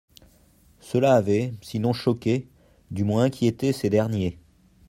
[0.79, 2.47] Cela avait, sinon choqué,
[2.89, 4.39] du moins inquiété ces derniers.